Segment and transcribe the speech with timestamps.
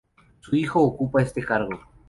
[0.39, 1.79] Su hijo ocupa ese cargo.